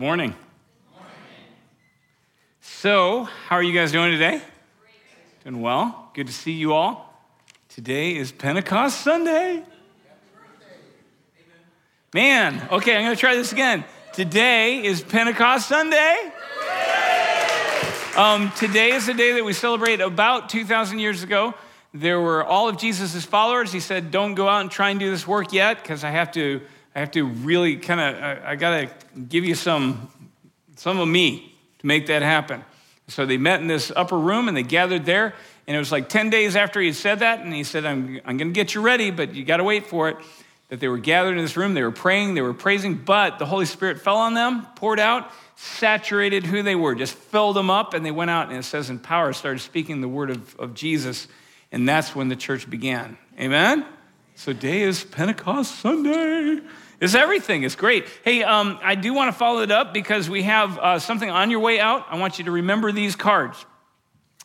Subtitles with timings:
[0.00, 0.32] Morning.
[2.60, 4.40] So, how are you guys doing today?
[5.42, 6.12] Doing well.
[6.14, 7.20] Good to see you all.
[7.68, 9.64] Today is Pentecost Sunday.
[12.14, 13.84] Man, okay, I'm going to try this again.
[14.12, 16.30] Today is Pentecost Sunday.
[18.16, 21.54] Um, today is the day that we celebrate about 2,000 years ago.
[21.92, 23.72] There were all of Jesus' followers.
[23.72, 26.30] He said, Don't go out and try and do this work yet because I have
[26.34, 26.60] to.
[26.98, 30.10] I have to really kind of, I, I got to give you some,
[30.74, 32.64] some of me to make that happen.
[33.06, 35.32] So they met in this upper room and they gathered there.
[35.68, 37.38] And it was like 10 days after he had said that.
[37.38, 39.86] And he said, I'm, I'm going to get you ready, but you got to wait
[39.86, 40.16] for it.
[40.70, 43.46] That they were gathered in this room, they were praying, they were praising, but the
[43.46, 47.94] Holy Spirit fell on them, poured out, saturated who they were, just filled them up,
[47.94, 50.74] and they went out, and it says in power, started speaking the word of, of
[50.74, 51.28] Jesus.
[51.70, 53.16] And that's when the church began.
[53.38, 53.86] Amen?
[54.34, 56.60] So day is Pentecost Sunday.
[57.00, 57.62] It's everything.
[57.62, 58.06] It's great.
[58.24, 61.48] Hey, um, I do want to follow it up because we have uh, something on
[61.50, 62.06] your way out.
[62.10, 63.64] I want you to remember these cards.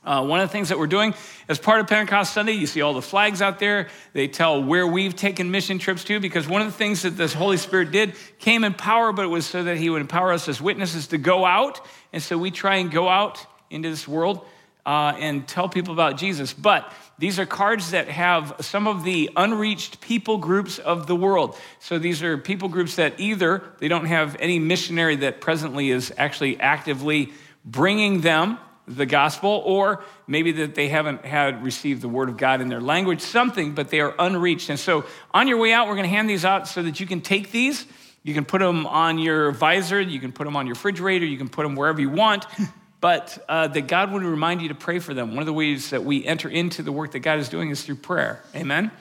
[0.05, 1.15] Uh, one of the things that we're doing
[1.47, 3.87] as part of Pentecost Sunday, you see all the flags out there.
[4.11, 7.33] They tell where we've taken mission trips to, because one of the things that this
[7.33, 10.47] Holy Spirit did came in power, but it was so that He would empower us
[10.47, 11.79] as witnesses to go out.
[12.11, 14.45] And so we try and go out into this world
[14.85, 16.53] uh, and tell people about Jesus.
[16.53, 21.55] But these are cards that have some of the unreached people groups of the world.
[21.79, 26.11] So these are people groups that either they don't have any missionary that presently is
[26.17, 27.31] actually actively
[27.63, 32.59] bringing them the gospel, or maybe that they haven't had received the word of God
[32.59, 34.69] in their language, something, but they are unreached.
[34.69, 37.07] And so on your way out, we're going to hand these out so that you
[37.07, 37.85] can take these.
[38.23, 41.37] You can put them on your visor, you can put them on your refrigerator, you
[41.37, 42.45] can put them wherever you want.
[43.03, 45.31] but uh, that God would remind you to pray for them.
[45.31, 47.83] One of the ways that we enter into the work that God is doing is
[47.83, 48.41] through prayer.
[48.55, 48.91] Amen?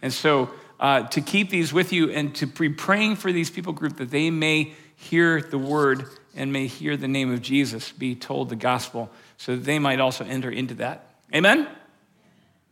[0.00, 3.72] And so uh, to keep these with you and to be praying for these people
[3.72, 8.14] group that they may hear the word and may hear the name of Jesus be
[8.14, 11.04] told the gospel so that they might also enter into that.
[11.34, 11.66] Amen?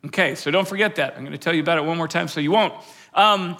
[0.06, 1.14] Okay, so don't forget that.
[1.16, 2.74] I'm going to tell you about it one more time so you won't.
[3.12, 3.56] Um,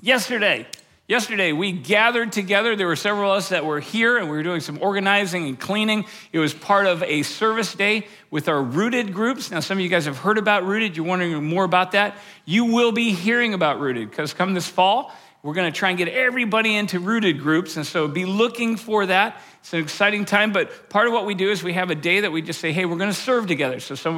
[0.00, 0.66] yesterday,
[1.12, 2.74] yesterday we gathered together.
[2.74, 5.60] There were several of us that were here and we were doing some organizing and
[5.60, 6.06] cleaning.
[6.32, 9.50] It was part of a service day with our rooted groups.
[9.50, 10.96] Now, some of you guys have heard about rooted.
[10.96, 12.16] You're wondering more about that.
[12.46, 15.12] You will be hearing about rooted because come this fall,
[15.42, 17.76] we're going to try and get everybody into rooted groups.
[17.76, 19.38] And so be looking for that.
[19.60, 20.50] It's an exciting time.
[20.50, 22.72] But part of what we do is we have a day that we just say,
[22.72, 23.80] hey, we're going to serve together.
[23.80, 24.16] So some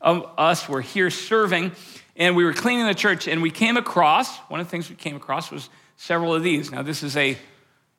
[0.00, 1.72] of us were here serving
[2.14, 4.94] and we were cleaning the church and we came across, one of the things we
[4.94, 5.68] came across was
[6.04, 6.70] several of these.
[6.70, 7.36] Now, this is a,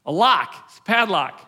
[0.06, 1.42] a lock, it's a padlock.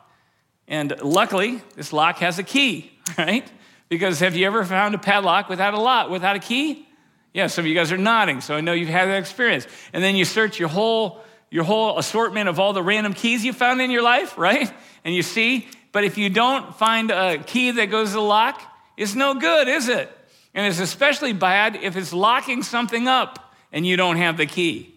[0.68, 3.50] And luckily, this lock has a key, right?
[3.90, 6.88] Because have you ever found a padlock without a lock, without a key?
[7.34, 9.67] Yeah, some of you guys are nodding, so I know you've had that experience.
[9.94, 13.53] And then you search your whole your whole assortment of all the random keys you
[13.53, 14.69] found in your life, right?
[15.06, 18.62] And you see, but if you don't find a key that goes to the lock,
[18.97, 20.12] it's no good, is it?
[20.53, 24.97] And it's especially bad if it's locking something up and you don't have the key,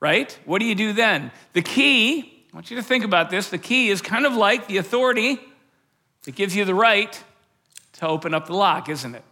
[0.00, 0.36] right?
[0.44, 1.30] What do you do then?
[1.52, 4.66] The key, I want you to think about this, the key is kind of like
[4.66, 5.38] the authority
[6.24, 7.22] that gives you the right
[7.94, 9.24] to open up the lock, isn't it?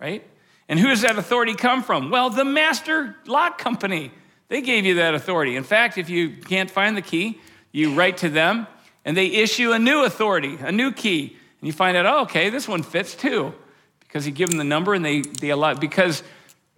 [0.00, 0.26] Right?
[0.68, 2.10] And who does that authority come from?
[2.10, 4.10] Well, the master lock company.
[4.48, 5.56] They gave you that authority.
[5.56, 7.40] In fact, if you can't find the key,
[7.72, 8.66] you write to them
[9.04, 11.36] and they issue a new authority, a new key.
[11.60, 13.54] And you find out, oh, okay, this one fits too.
[14.00, 16.22] Because you give them the number and they, they allow, because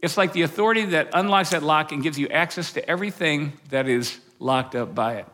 [0.06, 3.88] it's like the authority that unlocks that lock and gives you access to everything that
[3.88, 5.26] is locked up by it.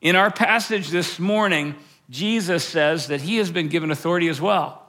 [0.00, 1.74] In our passage this morning,
[2.08, 4.82] Jesus says that he has been given authority as well.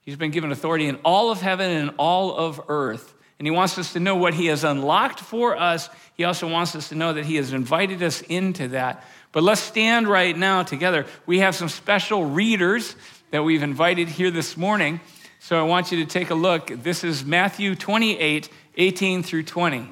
[0.00, 3.14] He's been given authority in all of heaven and all of earth.
[3.38, 5.90] And he wants us to know what he has unlocked for us.
[6.14, 9.04] He also wants us to know that he has invited us into that.
[9.32, 11.06] But let's stand right now together.
[11.26, 12.96] We have some special readers
[13.30, 15.00] that we've invited here this morning.
[15.45, 16.67] So I want you to take a look.
[16.83, 19.89] This is Matthew 28, 18 through 20.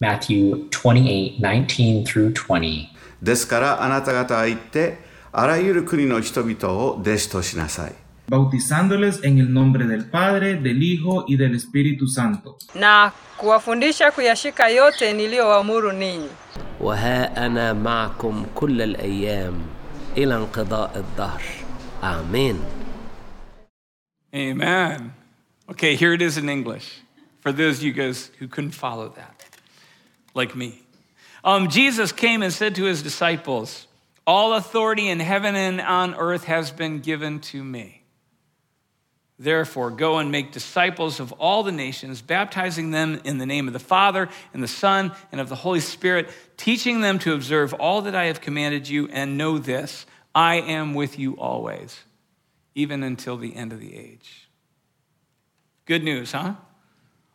[0.00, 2.88] Matthew 28, 19 through 20.
[3.22, 4.98] ですからあなた方は行って
[5.32, 7.92] あらゆる国の人々を弟子としなさい。
[8.28, 14.68] bautizándoles en el nombre del Padre, del Hijo y del Espíritu Santo, na kuwafundisha kuyashika
[14.68, 16.28] yote niliyowaamuru ninyi.
[16.80, 19.54] وها أنا معكم كل الأيام
[20.16, 21.42] إلى انقضاء الدهر
[22.02, 22.60] آمين
[24.33, 25.13] Amen.
[25.69, 26.99] Okay, here it is in English
[27.41, 29.45] for those of you guys who couldn't follow that,
[30.33, 30.81] like me.
[31.43, 33.87] Um, Jesus came and said to his disciples,
[34.27, 38.03] All authority in heaven and on earth has been given to me.
[39.41, 43.73] Therefore, go and make disciples of all the nations, baptizing them in the name of
[43.73, 48.01] the Father, and the Son, and of the Holy Spirit, teaching them to observe all
[48.01, 50.05] that I have commanded you, and know this
[50.35, 52.03] I am with you always,
[52.75, 54.49] even until the end of the age.
[55.85, 56.55] Good news, huh?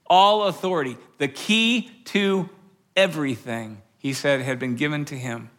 [0.06, 2.48] All authority, the key to
[2.94, 5.50] everything, he said, had been given to him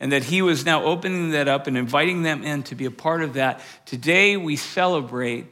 [0.00, 2.90] and that he was now opening that up and inviting them in to be a
[2.90, 3.60] part of that.
[3.86, 5.46] Today we celebrate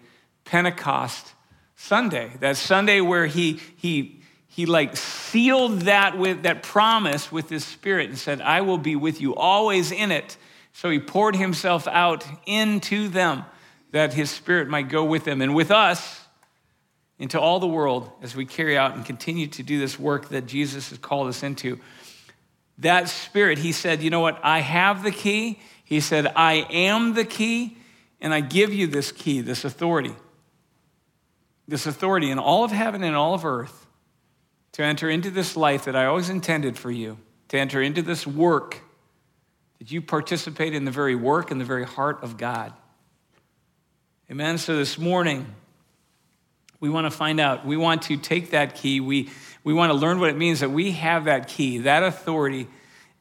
[0.45, 1.33] Pentecost
[1.77, 7.65] Sunday, that Sunday where he, he, he like sealed that with that promise with his
[7.65, 10.37] spirit and said, I will be with you always in it.
[10.73, 13.45] So he poured himself out into them
[13.93, 16.21] that his spirit might go with them and with us
[17.19, 20.47] into all the world as we carry out and continue to do this work that
[20.47, 21.79] Jesus has called us into.
[22.79, 24.41] That spirit, he said, You know what?
[24.43, 25.61] I have the key.
[25.85, 27.77] He said, I am the key,
[28.21, 30.15] and I give you this key, this authority
[31.69, 33.87] this authority in all of heaven and all of earth
[34.73, 37.19] to enter into this life that I always intended for you,
[37.49, 38.81] to enter into this work,
[39.79, 42.73] that you participate in the very work and the very heart of God.
[44.33, 44.57] Amen.
[44.57, 45.45] So this morning,
[46.81, 49.29] we want to find out, we want to take that key, we,
[49.63, 52.67] we want to learn what it means that we have that key, that authority,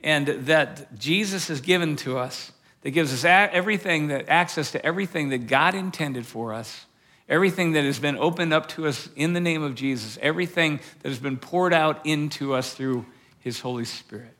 [0.02, 2.54] and that Jesus has given to us,
[2.84, 6.86] that gives us everything, that access to everything that God intended for us
[7.28, 11.10] everything that has been opened up to us in the name of Jesus, everything that
[11.10, 13.06] has been poured out into us through
[13.40, 14.36] his Holy Spirit.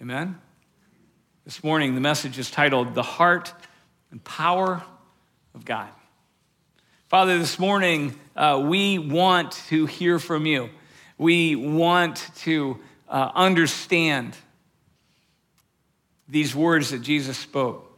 [0.00, 0.40] Amen?
[1.44, 3.52] This morning, the message is titled The Heart
[4.12, 4.82] and Power
[5.54, 5.88] of God.
[7.08, 10.70] Father, this morning, uh, we want to hear from you.
[11.16, 12.78] We want to
[13.08, 14.36] uh, understand
[16.28, 17.90] these words that Jesus spoke.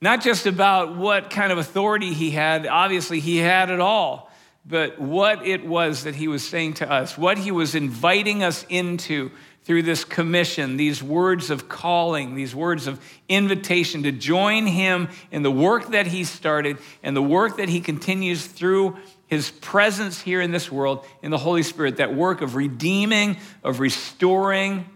[0.00, 4.30] Not just about what kind of authority he had, obviously, he had it all,
[4.64, 8.64] but what it was that he was saying to us, what he was inviting us
[8.68, 9.30] into
[9.66, 15.42] through this commission, these words of calling, these words of invitation to join him in
[15.42, 18.96] the work that he started and the work that he continues through
[19.26, 23.80] his presence here in this world in the Holy Spirit, that work of redeeming, of
[23.80, 24.86] restoring,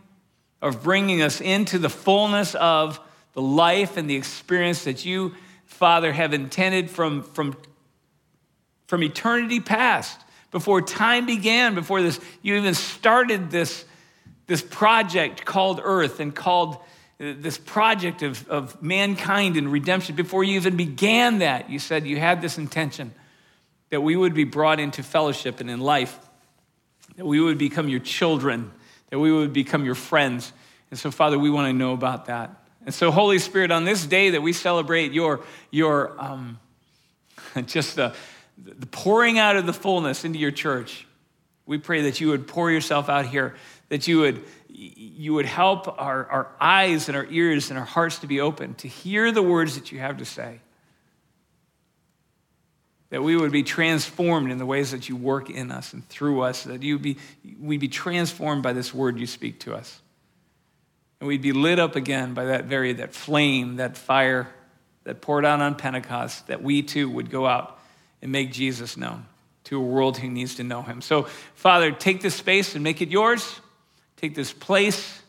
[0.63, 3.01] of bringing us into the fullness of
[3.33, 5.35] the life and the experience that you,
[5.65, 7.57] Father, have intended from, from,
[8.87, 10.21] from eternity past,
[10.53, 13.85] before time began, before this, you even started this,
[14.51, 20.17] this project called Earth and called uh, this project of, of mankind and redemption.
[20.17, 23.15] Before you even began that, you said you had this intention
[23.91, 26.19] that we would be brought into fellowship and in life,
[27.17, 28.73] that we would become your children,
[29.11, 30.53] that we would become your friends.
[30.91, 32.51] And so, Father, we want to know about that.
[32.85, 36.59] And so, Holy Spirit, on this day that we celebrate your, your um,
[37.67, 38.17] just the,
[38.59, 41.07] the pouring out of the fullness into your church,
[41.67, 43.55] we pray that you would pour yourself out here,
[43.91, 48.21] that you would, you would help our, our eyes and our ears and our hearts
[48.21, 50.61] to be open to hear the words that you have to say.
[53.11, 56.43] That we would be transformed in the ways that you work in us and through
[56.43, 57.19] us, that you be,
[57.61, 60.01] we'd be transformed by this word you speak to us.
[61.19, 64.49] And we'd be lit up again by that very, that flame, that fire
[65.03, 67.79] that poured out on Pentecost, that we too would go out
[68.23, 69.27] and make Jesus known
[69.65, 71.03] to a world who needs to know him.
[71.03, 71.25] So,
[71.57, 73.61] Father, take this space and make it yours.
[74.21, 75.23] Take this place,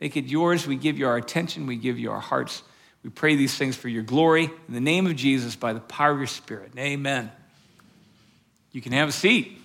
[0.00, 0.64] make it yours.
[0.64, 2.62] We give you our attention, we give you our hearts.
[3.02, 6.12] We pray these things for your glory in the name of Jesus by the power
[6.12, 6.70] of your Spirit.
[6.78, 7.32] Amen.
[8.70, 9.58] You can have a seat.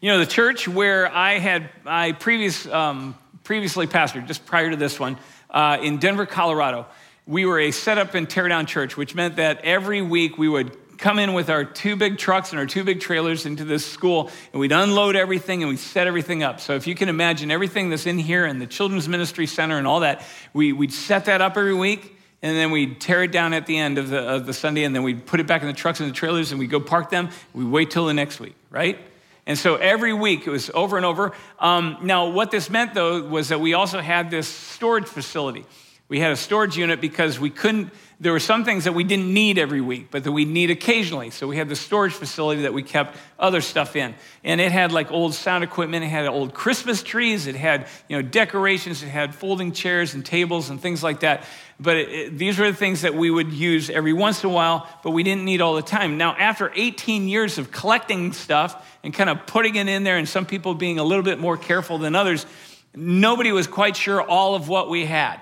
[0.00, 4.76] You know, the church where I had I previous um, previously pastored, just prior to
[4.76, 5.16] this one,
[5.50, 6.86] uh, in Denver, Colorado.
[7.26, 10.48] We were a set up and tear down church, which meant that every week we
[10.48, 13.84] would come in with our two big trucks and our two big trailers into this
[13.84, 16.60] school, and we'd unload everything and we'd set everything up.
[16.60, 19.86] So if you can imagine everything that's in here and the Children's Ministry Center and
[19.86, 20.22] all that,
[20.52, 23.78] we, we'd set that up every week, and then we'd tear it down at the
[23.78, 26.00] end of the, of the Sunday, and then we'd put it back in the trucks
[26.00, 27.30] and the trailers, and we'd go park them.
[27.54, 28.98] We'd wait till the next week, right?
[29.46, 31.32] And so every week it was over and over.
[31.60, 35.64] Um, now, what this meant though was that we also had this storage facility.
[36.08, 39.32] We had a storage unit because we couldn't, there were some things that we didn't
[39.32, 41.28] need every week, but that we need occasionally.
[41.28, 44.14] So we had the storage facility that we kept other stuff in.
[44.42, 48.16] And it had like old sound equipment, it had old Christmas trees, it had, you
[48.16, 51.44] know, decorations, it had folding chairs and tables and things like that.
[51.78, 54.52] But it, it, these were the things that we would use every once in a
[54.52, 56.16] while, but we didn't need all the time.
[56.16, 60.26] Now, after 18 years of collecting stuff and kind of putting it in there, and
[60.26, 62.46] some people being a little bit more careful than others,
[62.94, 65.38] nobody was quite sure all of what we had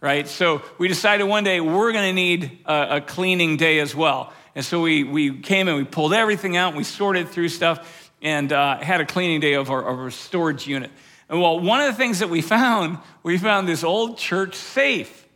[0.00, 0.28] right?
[0.28, 4.32] So we decided one day we're going to need a, a cleaning day as well.
[4.54, 8.10] And so we, we came and we pulled everything out and we sorted through stuff
[8.22, 10.90] and uh, had a cleaning day of our, of our storage unit.
[11.28, 15.26] And well, one of the things that we found, we found this old church safe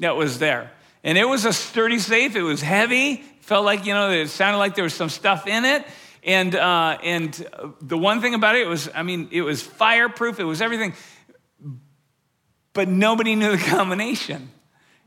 [0.00, 0.70] that was there.
[1.04, 2.36] And it was a sturdy safe.
[2.36, 3.22] It was heavy.
[3.40, 5.86] Felt like, you know, it sounded like there was some stuff in it.
[6.24, 7.32] And, uh, and
[7.80, 10.40] the one thing about it was, I mean, it was fireproof.
[10.40, 10.94] It was everything.
[12.76, 14.50] But nobody knew the combination.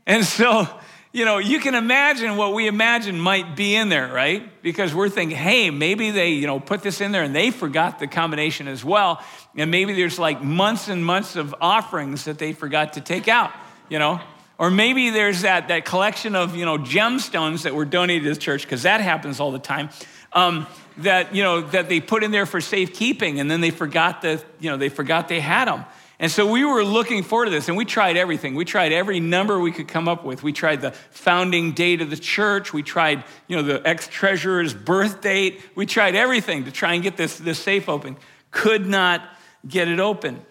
[0.04, 0.68] And so,
[1.12, 4.60] you know, you can imagine what we imagine might be in there, right?
[4.60, 8.00] Because we're thinking, hey, maybe they, you know, put this in there and they forgot
[8.00, 9.24] the combination as well.
[9.56, 13.52] And maybe there's like months and months of offerings that they forgot to take out,
[13.88, 14.20] you know?
[14.58, 18.40] Or maybe there's that, that collection of, you know, gemstones that were donated to the
[18.40, 19.90] church, because that happens all the time,
[20.32, 20.66] um,
[20.98, 24.44] that, you know, that they put in there for safekeeping, and then they forgot that,
[24.58, 25.84] you know, they forgot they had them.
[26.20, 28.54] And so we were looking forward to this, and we tried everything.
[28.54, 30.42] We tried every number we could come up with.
[30.42, 32.74] We tried the founding date of the church.
[32.74, 35.62] We tried, you know, the ex-treasurer's birth date.
[35.74, 38.18] We tried everything to try and get this, this safe open.
[38.50, 39.22] Could not
[39.66, 40.44] get it open.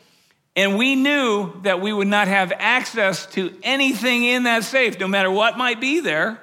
[0.55, 5.07] And we knew that we would not have access to anything in that safe, no
[5.07, 6.41] matter what might be there,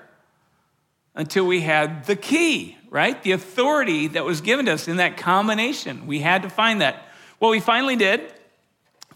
[1.17, 3.21] until we had the key, right?
[3.25, 6.07] The authority that was given to us in that combination.
[6.07, 7.09] We had to find that.
[7.41, 8.33] Well, we finally did.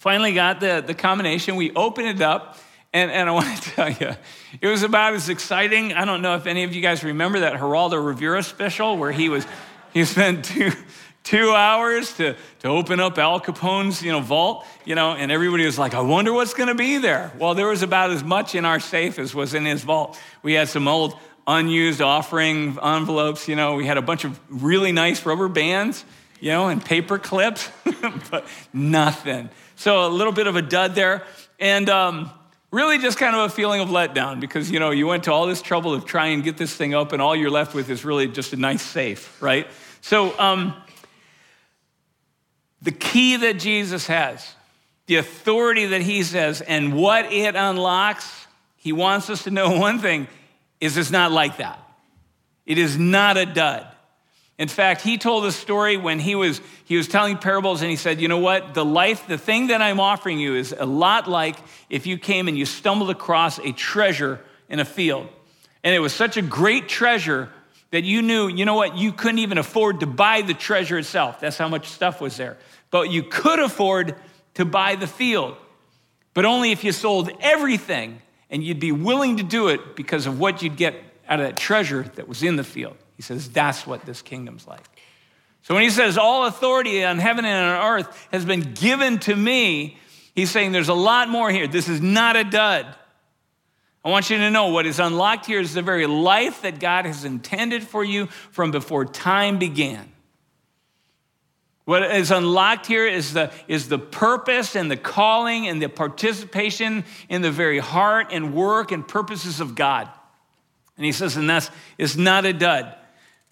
[0.00, 1.56] Finally got the, the combination.
[1.56, 2.56] We opened it up.
[2.92, 4.16] And, and I want to tell you,
[4.58, 5.92] it was about as exciting.
[5.92, 9.28] I don't know if any of you guys remember that Geraldo Rivera special where he
[9.28, 9.46] was,
[9.92, 10.72] he spent two,
[11.22, 15.66] two hours to, to open up Al Capone's you know, vault, you know, and everybody
[15.66, 17.30] was like, I wonder what's going to be there.
[17.38, 20.18] Well, there was about as much in our safe as was in his vault.
[20.42, 21.14] We had some old
[21.46, 26.06] unused offering envelopes, you know, we had a bunch of really nice rubber bands,
[26.40, 27.68] you know, and paper clips,
[28.30, 29.50] but nothing.
[29.80, 31.24] So a little bit of a dud there.
[31.58, 32.30] And um,
[32.70, 35.46] really just kind of a feeling of letdown because, you know, you went to all
[35.46, 38.04] this trouble of trying to get this thing up and all you're left with is
[38.04, 39.66] really just a nice safe, right?
[40.02, 40.74] So, um,
[42.82, 44.54] the key that Jesus has,
[45.06, 48.46] the authority that he says, and what it unlocks,
[48.76, 50.28] he wants us to know one thing
[50.78, 51.78] is it's not like that.
[52.66, 53.89] It is not a dud.
[54.60, 57.96] In fact, he told a story when he was, he was telling parables and he
[57.96, 58.74] said, You know what?
[58.74, 61.56] The life, the thing that I'm offering you is a lot like
[61.88, 64.38] if you came and you stumbled across a treasure
[64.68, 65.26] in a field.
[65.82, 67.48] And it was such a great treasure
[67.90, 68.96] that you knew, you know what?
[68.96, 71.40] You couldn't even afford to buy the treasure itself.
[71.40, 72.56] That's how much stuff was there
[72.90, 74.16] but you could afford
[74.54, 75.56] to buy the field,
[76.34, 80.38] but only if you sold everything and you'd be willing to do it because of
[80.38, 80.94] what you'd get
[81.28, 82.96] out of that treasure that was in the field.
[83.20, 84.80] He says, that's what this kingdom's like.
[85.60, 89.36] So when he says, all authority on heaven and on earth has been given to
[89.36, 89.98] me,
[90.34, 91.68] he's saying there's a lot more here.
[91.68, 92.86] This is not a dud.
[94.02, 97.04] I want you to know what is unlocked here is the very life that God
[97.04, 100.10] has intended for you from before time began.
[101.84, 107.04] What is unlocked here is the, is the purpose and the calling and the participation
[107.28, 110.08] in the very heart and work and purposes of God.
[110.96, 112.96] And he says, and that's it's not a dud.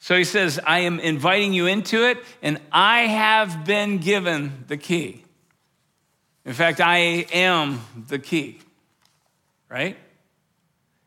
[0.00, 4.76] So he says, I am inviting you into it, and I have been given the
[4.76, 5.24] key.
[6.44, 6.98] In fact, I
[7.32, 8.60] am the key.
[9.68, 9.96] Right?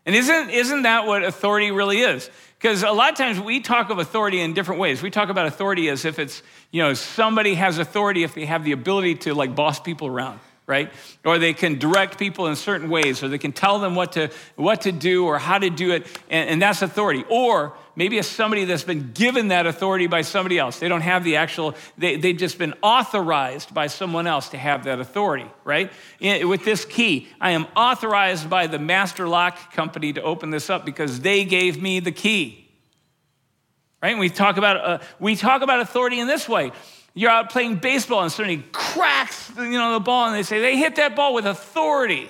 [0.06, 2.30] And isn't, isn't that what authority really is?
[2.58, 5.02] Because a lot of times we talk of authority in different ways.
[5.02, 8.64] We talk about authority as if it's, you know, somebody has authority if they have
[8.64, 10.92] the ability to like boss people around, right?
[11.26, 14.30] Or they can direct people in certain ways, or they can tell them what to,
[14.56, 17.26] what to do or how to do it, and, and that's authority.
[17.30, 20.80] Or maybe it's somebody that's been given that authority by somebody else.
[20.80, 24.86] They don't have the actual, they, they've just been authorized by someone else to have
[24.86, 25.92] that authority, right?
[26.22, 30.86] With this key, I am authorized by the master lock company to open this up
[30.86, 32.70] because they gave me the key.
[34.02, 34.12] Right?
[34.12, 36.72] And we talk about, uh, we talk about authority in this way.
[37.14, 40.78] You're out playing baseball and somebody cracks you know, the ball and they say, they
[40.78, 42.30] hit that ball with authority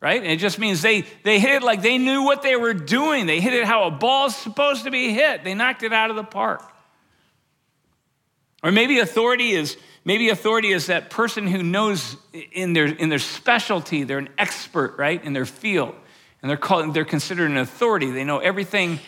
[0.00, 0.22] right?
[0.22, 3.26] And it just means they, they hit it like they knew what they were doing.
[3.26, 5.44] They hit it how a ball's supposed to be hit.
[5.44, 6.62] They knocked it out of the park.
[8.62, 12.16] Or maybe authority is maybe authority is that person who knows
[12.52, 15.94] in their in their specialty, they're an expert, right, in their field.
[16.42, 18.10] And they're called they're considered an authority.
[18.10, 18.98] They know everything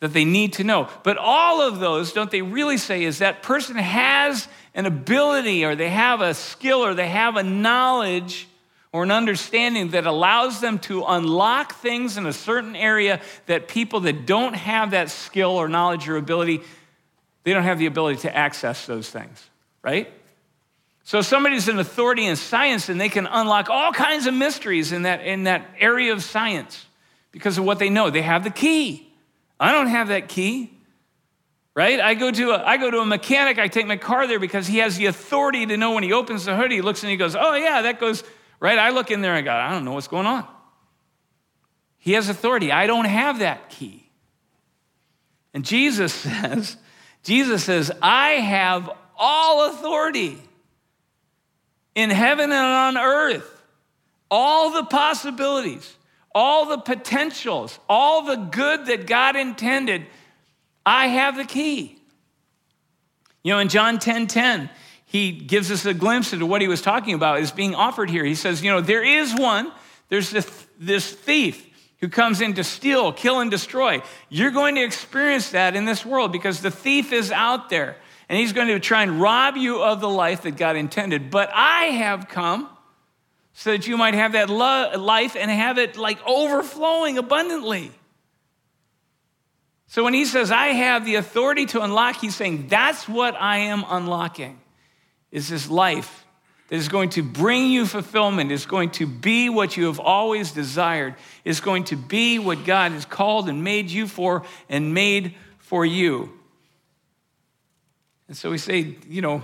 [0.00, 0.88] that they need to know.
[1.02, 5.74] But all of those, don't they really say, is that person has an ability or
[5.74, 8.48] they have a skill or they have a knowledge
[8.92, 14.00] or an understanding that allows them to unlock things in a certain area that people
[14.00, 16.60] that don't have that skill or knowledge or ability,
[17.44, 19.48] they don't have the ability to access those things,
[19.82, 20.12] right?
[21.04, 25.02] So somebody's an authority in science and they can unlock all kinds of mysteries in
[25.02, 26.84] that, in that area of science
[27.32, 28.10] because of what they know.
[28.10, 29.05] They have the key.
[29.58, 30.72] I don't have that key.
[31.74, 32.00] Right?
[32.00, 34.66] I go to a, I go to a mechanic, I take my car there because
[34.66, 37.18] he has the authority to know when he opens the hood, he looks and he
[37.18, 38.24] goes, "Oh yeah, that goes
[38.60, 40.46] right." I look in there and go, "I don't know what's going on."
[41.98, 42.72] He has authority.
[42.72, 44.08] I don't have that key.
[45.52, 46.78] And Jesus says,
[47.22, 50.38] Jesus says, "I have all authority
[51.94, 53.62] in heaven and on earth,
[54.30, 55.96] all the possibilities,
[56.36, 60.04] all the potentials, all the good that God intended,
[60.84, 61.98] I have the key.
[63.42, 64.68] You know, in John 10 10,
[65.06, 68.22] he gives us a glimpse into what he was talking about is being offered here.
[68.22, 69.72] He says, You know, there is one,
[70.10, 71.66] there's this, this thief
[72.00, 74.02] who comes in to steal, kill, and destroy.
[74.28, 77.96] You're going to experience that in this world because the thief is out there
[78.28, 81.30] and he's going to try and rob you of the life that God intended.
[81.30, 82.68] But I have come
[83.58, 87.90] so that you might have that lo- life and have it like overflowing abundantly.
[89.86, 93.58] So when he says, I have the authority to unlock, he's saying, that's what I
[93.58, 94.60] am unlocking,
[95.32, 96.26] is this life
[96.68, 100.52] that is going to bring you fulfillment, is going to be what you have always
[100.52, 105.34] desired, is going to be what God has called and made you for and made
[105.60, 106.30] for you.
[108.28, 109.42] And so we say, you know,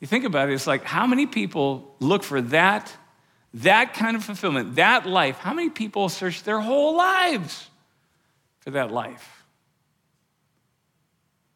[0.00, 2.92] you think about it, it's like how many people look for that,
[3.54, 5.36] that kind of fulfillment, that life?
[5.38, 7.68] How many people search their whole lives
[8.60, 9.44] for that life?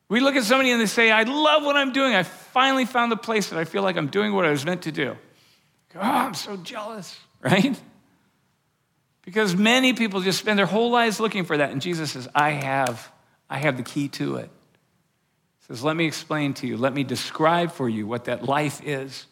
[0.08, 2.14] We look at somebody and they say, I love what I'm doing.
[2.14, 4.82] I finally found the place that I feel like I'm doing what I was meant
[4.82, 5.16] to do.
[5.96, 7.80] Oh, I'm so jealous, right?
[9.22, 11.70] Because many people just spend their whole lives looking for that.
[11.70, 13.10] And Jesus says, I have,
[13.48, 14.50] I have the key to it
[15.68, 19.26] says, Let me explain to you, let me describe for you what that life is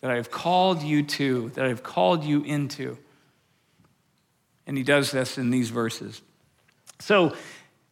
[0.00, 2.98] that I have called you to, that I have called you into.
[4.66, 6.20] And he does this in these verses.
[7.00, 7.34] So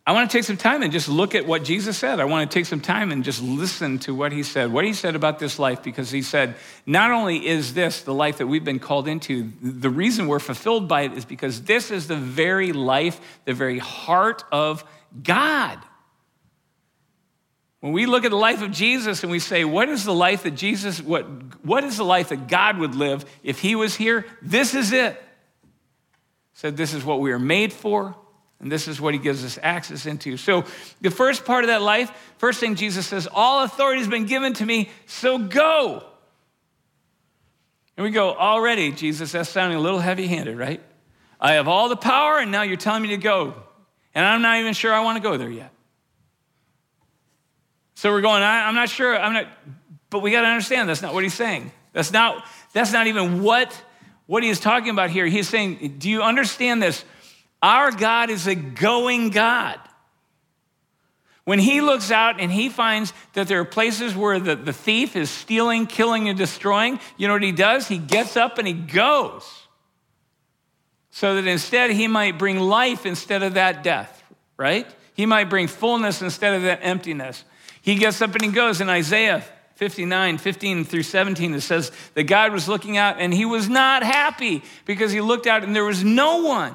[0.06, 2.20] I want to take some time and just look at what Jesus said.
[2.20, 4.92] I want to take some time and just listen to what he said, what he
[4.92, 6.54] said about this life, because he said,
[6.84, 10.86] not only is this the life that we've been called into, the reason we're fulfilled
[10.86, 14.84] by it is because this is the very life, the very heart of
[15.24, 15.78] God.
[17.86, 20.42] When we look at the life of Jesus and we say, what is the life
[20.42, 21.24] that Jesus, what,
[21.64, 24.26] what is the life that God would live if he was here?
[24.42, 25.22] This is it.
[26.54, 28.16] Said this is what we are made for,
[28.58, 30.36] and this is what he gives us access into.
[30.36, 30.64] So
[31.00, 34.52] the first part of that life, first thing Jesus says, all authority has been given
[34.54, 36.02] to me, so go.
[37.96, 40.82] And we go, already, Jesus, that's sounding a little heavy handed, right?
[41.40, 43.54] I have all the power, and now you're telling me to go.
[44.12, 45.70] And I'm not even sure I want to go there yet.
[47.96, 49.46] So we're going, I, am not sure, I'm not,
[50.10, 51.72] but we got to understand that's not what he's saying.
[51.94, 53.74] That's not, that's not even what,
[54.26, 55.26] what he is talking about here.
[55.26, 57.04] He's saying, do you understand this?
[57.62, 59.80] Our God is a going God.
[61.44, 65.16] When he looks out and he finds that there are places where the, the thief
[65.16, 67.88] is stealing, killing, and destroying, you know what he does?
[67.88, 69.50] He gets up and he goes.
[71.12, 74.22] So that instead he might bring life instead of that death,
[74.58, 74.86] right?
[75.14, 77.42] He might bring fullness instead of that emptiness.
[77.86, 78.80] He gets up and he goes.
[78.80, 79.44] In Isaiah
[79.76, 84.02] 59, 15 through 17, it says that God was looking out and he was not
[84.02, 86.74] happy because he looked out and there was no one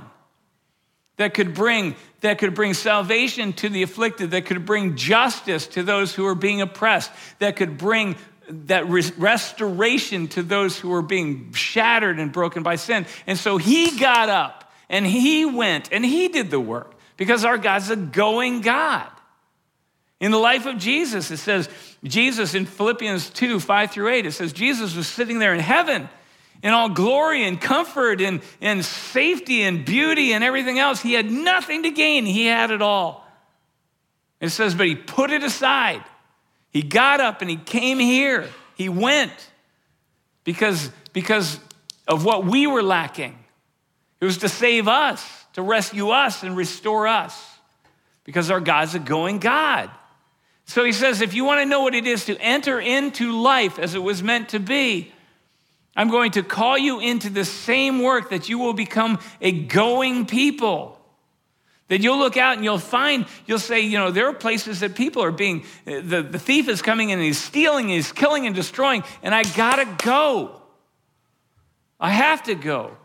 [1.17, 5.84] that could bring that could bring salvation to the afflicted, that could bring justice to
[5.84, 8.15] those who are being oppressed, that could bring
[8.47, 13.06] that restoration to those who are being shattered and broken by sin.
[13.28, 17.58] And so he got up and he went and he did the work because our
[17.58, 19.10] God's a going God.
[20.22, 21.68] In the life of Jesus, it says,
[22.04, 26.08] Jesus in Philippians 2 5 through 8, it says, Jesus was sitting there in heaven
[26.62, 31.02] in all glory and comfort and, and safety and beauty and everything else.
[31.02, 33.28] He had nothing to gain, he had it all.
[34.40, 36.04] It says, but he put it aside.
[36.70, 38.48] He got up and he came here.
[38.76, 39.34] He went
[40.44, 41.60] because, because
[42.08, 43.38] of what we were lacking.
[44.20, 47.44] It was to save us, to rescue us and restore us
[48.24, 49.90] because our God's a going God.
[50.65, 53.78] So he says, if you want to know what it is to enter into life
[53.78, 55.12] as it was meant to be,
[55.95, 60.26] I'm going to call you into the same work that you will become a going
[60.26, 60.97] people.
[61.89, 64.95] That you'll look out and you'll find, you'll say, you know, there are places that
[64.95, 68.56] people are being, the, the thief is coming in and he's stealing, he's killing and
[68.56, 70.62] destroying, and I gotta go.
[72.00, 72.95] I have to go.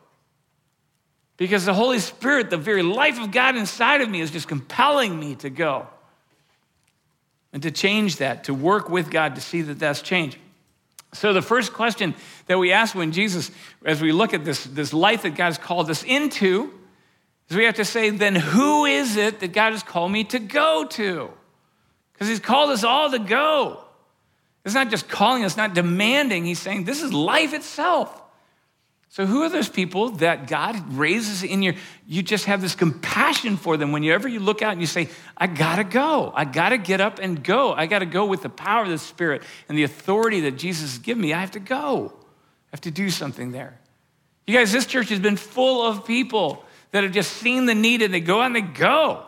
[1.37, 5.19] Because the Holy Spirit, the very life of God inside of me, is just compelling
[5.19, 5.88] me to go.
[7.57, 10.37] And to change that, to work with God to see that that's changed.
[11.14, 12.14] So, the first question
[12.49, 13.51] that we ask when Jesus,
[13.83, 16.71] as we look at this, this life that God's called us into,
[17.49, 20.38] is we have to say, then who is it that God has called me to
[20.38, 21.31] go to?
[22.12, 23.83] Because He's called us all to go.
[24.66, 26.45] It's not just calling us, not demanding.
[26.45, 28.21] He's saying, this is life itself.
[29.17, 31.73] So, who are those people that God raises in your,
[32.07, 35.47] you just have this compassion for them whenever you look out and you say, I
[35.47, 36.31] gotta go.
[36.35, 37.73] I gotta get up and go.
[37.73, 40.99] I gotta go with the power of the Spirit and the authority that Jesus has
[40.99, 41.33] given me.
[41.33, 42.13] I have to go.
[42.15, 43.81] I have to do something there.
[44.47, 48.03] You guys, this church has been full of people that have just seen the need
[48.03, 49.25] and they go and they go.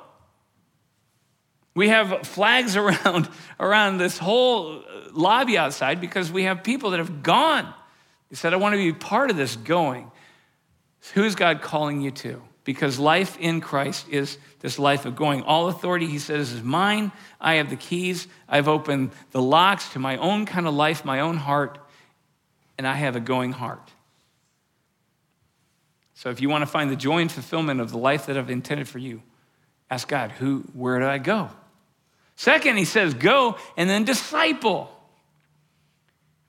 [1.74, 7.22] We have flags around, around this whole lobby outside because we have people that have
[7.22, 7.72] gone
[8.30, 10.10] he said, I want to be part of this going.
[11.14, 12.42] Who's God calling you to?
[12.64, 15.42] Because life in Christ is this life of going.
[15.42, 17.12] All authority, he says, is mine.
[17.40, 18.28] I have the keys.
[18.46, 21.78] I've opened the locks to my own kind of life, my own heart,
[22.76, 23.90] and I have a going heart.
[26.14, 28.50] So if you want to find the joy and fulfillment of the life that I've
[28.50, 29.22] intended for you,
[29.88, 31.48] ask God, who, where do I go?
[32.36, 34.92] Second, he says, go and then disciple.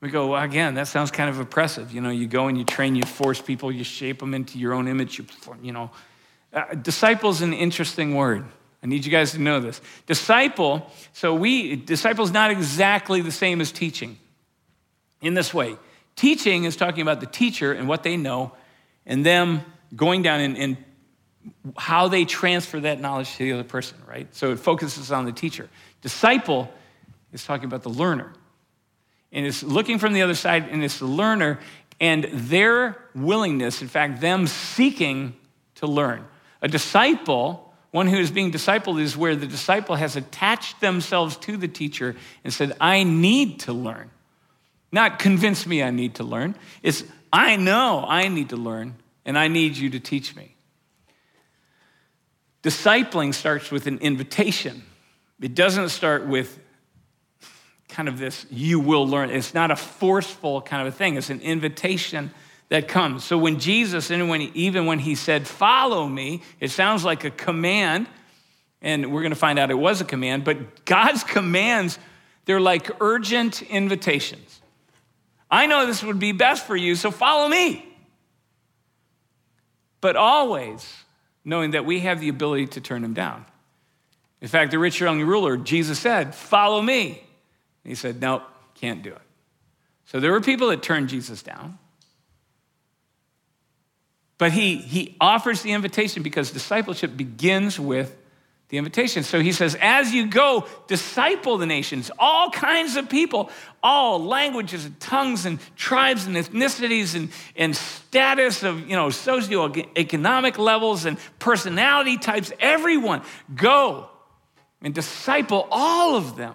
[0.00, 1.92] We go, well, again, that sounds kind of oppressive.
[1.92, 4.72] You know, you go and you train, you force people, you shape them into your
[4.72, 5.18] own image.
[5.18, 5.26] You,
[5.62, 5.90] you know,
[6.52, 8.44] uh, disciple is an interesting word.
[8.82, 9.80] I need you guys to know this.
[10.06, 14.18] Disciple, so we, disciple is not exactly the same as teaching
[15.20, 15.76] in this way.
[16.16, 18.52] Teaching is talking about the teacher and what they know
[19.04, 19.62] and them
[19.94, 20.76] going down and, and
[21.76, 24.34] how they transfer that knowledge to the other person, right?
[24.34, 25.68] So it focuses on the teacher.
[26.00, 26.72] Disciple
[27.32, 28.32] is talking about the learner
[29.32, 31.60] and it's looking from the other side, and it's the learner
[32.00, 35.36] and their willingness, in fact, them seeking
[35.76, 36.24] to learn.
[36.62, 41.56] A disciple, one who is being discipled, is where the disciple has attached themselves to
[41.56, 44.10] the teacher and said, I need to learn.
[44.90, 46.56] Not convince me I need to learn.
[46.82, 50.56] It's, I know I need to learn, and I need you to teach me.
[52.62, 54.82] Discipling starts with an invitation,
[55.40, 56.58] it doesn't start with
[57.90, 59.30] kind of this you will learn.
[59.30, 62.30] It's not a forceful kind of a thing, it's an invitation
[62.70, 63.24] that comes.
[63.24, 67.24] So when Jesus, and when he, even when he said, Follow me, it sounds like
[67.24, 68.06] a command.
[68.82, 71.98] And we're going to find out it was a command, but God's commands,
[72.46, 74.62] they're like urgent invitations.
[75.50, 77.84] I know this would be best for you, so follow me.
[80.00, 80.90] But always
[81.44, 83.44] knowing that we have the ability to turn him down.
[84.40, 87.22] In fact, the rich young ruler, Jesus said, Follow me.
[87.84, 88.42] He said, Nope,
[88.74, 89.22] can't do it.
[90.06, 91.78] So there were people that turned Jesus down.
[94.38, 98.16] But he, he offers the invitation because discipleship begins with
[98.70, 99.22] the invitation.
[99.22, 103.50] So he says, as you go, disciple the nations, all kinds of people,
[103.82, 110.56] all languages and tongues and tribes and ethnicities and, and status of, you know, socioeconomic
[110.56, 113.22] levels and personality types, everyone.
[113.54, 114.08] Go
[114.80, 116.54] and disciple all of them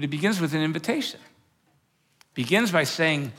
[0.00, 1.20] but it begins with an invitation.
[1.20, 3.32] It begins by saying,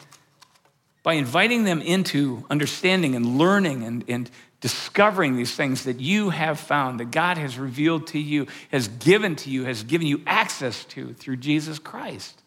[1.02, 6.60] by inviting them into understanding and learning and, and discovering these things that you have
[6.60, 10.86] found, that God has revealed to you, has given to you, has given you access
[10.86, 12.44] to through Jesus Christ.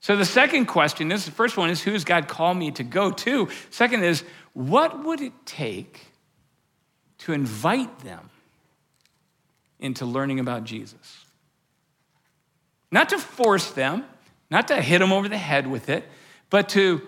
[0.00, 2.84] So the second question is the first one is who has God called me to
[2.84, 3.48] go to?
[3.70, 6.08] Second is what would it take
[7.20, 8.28] to invite them
[9.80, 11.24] into learning about Jesus?
[12.90, 14.04] Not to force them,
[14.50, 16.04] not to hit them over the head with it,
[16.50, 17.02] but to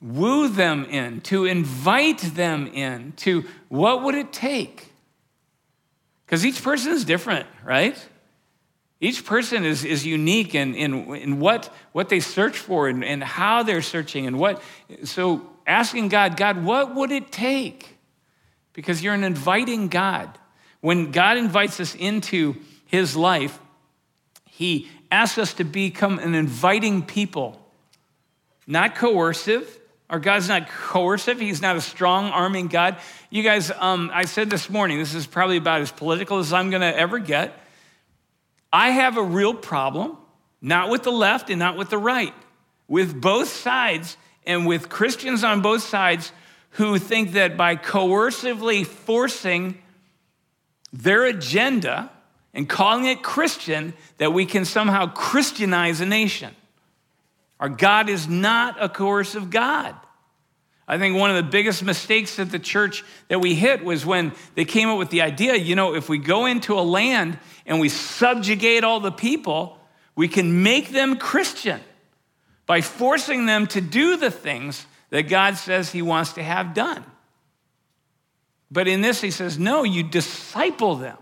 [0.00, 4.92] woo them in, to invite them in, to what would it take?
[6.24, 7.96] Because each person is different, right?
[9.00, 13.22] Each person is, is unique in, in, in what, what they search for and, and
[13.22, 14.62] how they're searching and what.
[15.04, 17.98] So asking God, God, what would it take?
[18.72, 20.38] Because you're an inviting God.
[20.80, 23.58] When God invites us into his life,
[24.44, 27.60] he asks us to become an inviting people,
[28.66, 29.80] not coercive.
[30.08, 31.40] Our God's not coercive.
[31.40, 32.96] He's not a strong arming God.
[33.28, 36.70] You guys, um, I said this morning, this is probably about as political as I'm
[36.70, 37.58] going to ever get.
[38.72, 40.16] I have a real problem,
[40.60, 42.34] not with the left and not with the right,
[42.86, 44.16] with both sides
[44.46, 46.30] and with Christians on both sides
[46.70, 49.82] who think that by coercively forcing
[50.92, 52.10] their agenda,
[52.56, 56.56] and calling it Christian that we can somehow Christianize a nation.
[57.60, 59.94] Our God is not a coercive God.
[60.88, 64.32] I think one of the biggest mistakes that the church that we hit was when
[64.54, 67.78] they came up with the idea, you know, if we go into a land and
[67.78, 69.78] we subjugate all the people,
[70.14, 71.80] we can make them Christian
[72.64, 77.04] by forcing them to do the things that God says he wants to have done.
[78.70, 81.18] But in this, he says, no, you disciple them.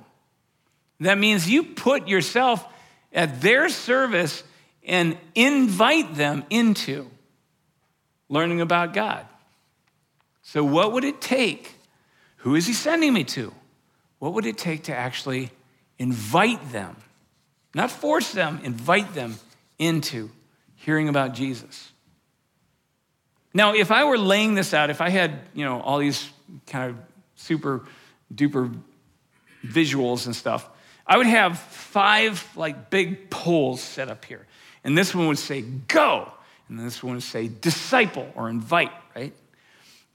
[1.05, 2.67] That means you put yourself
[3.13, 4.43] at their service
[4.87, 7.11] and invite them into
[8.29, 9.27] learning about God.
[10.43, 11.75] So, what would it take?
[12.39, 13.53] Who is he sending me to?
[14.19, 15.51] What would it take to actually
[15.99, 16.97] invite them?
[17.75, 19.37] Not force them, invite them
[19.79, 20.31] into
[20.77, 21.93] hearing about Jesus.
[23.53, 26.29] Now, if I were laying this out, if I had, you know, all these
[26.67, 26.97] kind of
[27.37, 27.83] super
[28.35, 28.75] duper
[29.65, 30.69] visuals and stuff,
[31.07, 34.47] I would have five like big poles set up here.
[34.85, 36.31] And this one would say go,
[36.69, 39.33] and this one would say disciple or invite, right?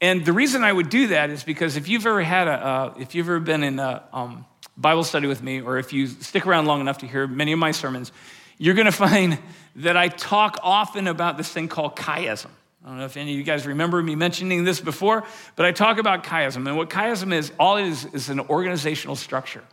[0.02, 2.93] And the reason I would do that is because if you've ever had a, uh,
[2.99, 4.45] if you've ever been in a um,
[4.78, 7.60] Bible study with me, or if you stick around long enough to hear many of
[7.60, 8.12] my sermons,
[8.58, 9.38] you're going to find
[9.78, 12.49] that I talk often about this thing called chiasm.
[12.84, 15.25] I don't know if any of you guys remember me mentioning this before,
[15.58, 16.65] but I talk about chiasm.
[16.67, 19.63] And what chiasm is, all it is, is an organizational structure.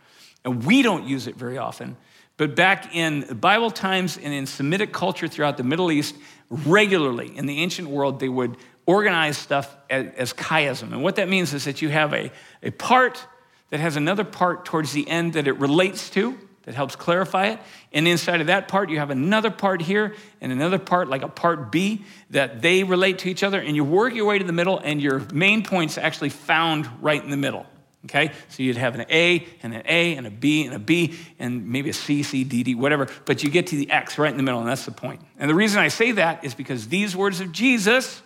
[0.45, 1.97] And we don't use it very often.
[2.37, 6.15] But back in Bible times and in Semitic culture throughout the Middle East,
[6.49, 10.93] regularly in the ancient world, they would organize stuff as, as chiasm.
[10.93, 12.31] And what that means is that you have a,
[12.63, 13.25] a part
[13.69, 17.59] that has another part towards the end that it relates to, that helps clarify it.
[17.91, 21.27] And inside of that part, you have another part here and another part, like a
[21.27, 23.59] part B, that they relate to each other.
[23.59, 27.23] And you work your way to the middle, and your main point's actually found right
[27.23, 27.65] in the middle.
[28.07, 28.31] Okay?
[28.47, 31.67] So you'd have an A and an A and a B and a B and
[31.67, 34.37] maybe a C, C, D, D, whatever, but you get to the X right in
[34.37, 35.21] the middle, and that's the point.
[35.37, 38.21] And the reason I say that is because these words of Jesus,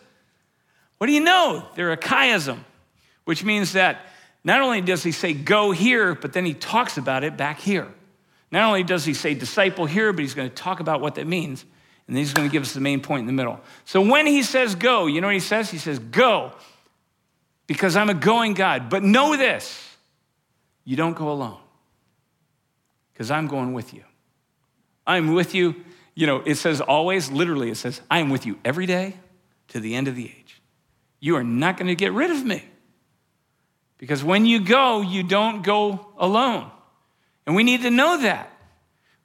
[0.99, 1.65] what do you know?
[1.75, 2.59] They're a chiasm,
[3.25, 4.05] which means that
[4.43, 7.87] not only does he say go here, but then he talks about it back here.
[8.51, 11.25] Not only does he say disciple here, but he's going to talk about what that
[11.25, 11.63] means.
[12.07, 13.59] And then he's going to give us the main point in the middle.
[13.85, 15.71] So when he says go, you know what he says?
[15.71, 16.51] He says, go
[17.71, 18.89] because I'm a going God.
[18.89, 19.95] But know this
[20.83, 21.61] you don't go alone
[23.13, 24.03] because I'm going with you.
[25.07, 25.77] I'm with you.
[26.13, 29.15] You know, it says always, literally, it says, I am with you every day
[29.69, 30.61] to the end of the age.
[31.21, 32.61] You are not going to get rid of me.
[33.97, 36.69] Because when you go, you don't go alone.
[37.45, 38.51] And we need to know that,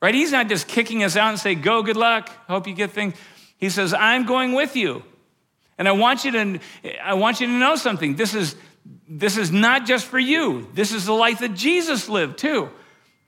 [0.00, 0.14] right?
[0.14, 3.14] He's not just kicking us out and say, go, good luck, hope you get things.
[3.58, 5.02] He says, I'm going with you.
[5.78, 6.60] And I want you to,
[7.02, 8.16] I want you to know something.
[8.16, 8.56] This is,
[9.08, 10.68] this is not just for you.
[10.74, 12.70] This is the life that Jesus lived too.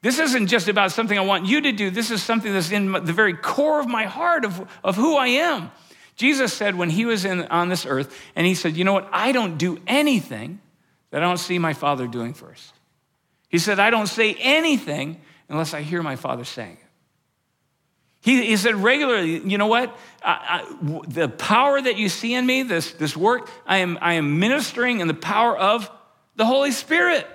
[0.00, 1.90] This isn't just about something I want you to do.
[1.90, 5.28] This is something that's in the very core of my heart of, of who I
[5.28, 5.72] am.
[6.14, 9.08] Jesus said when he was in, on this earth, and he said, You know what?
[9.12, 10.60] I don't do anything
[11.10, 12.74] that I don't see my Father doing first.
[13.48, 16.87] He said, I don't say anything unless I hear my Father saying it.
[18.28, 19.96] He, he said regularly, you know what?
[20.22, 24.14] I, I, the power that you see in me, this, this work, I am, I
[24.14, 25.90] am ministering in the power of
[26.36, 27.26] the Holy Spirit.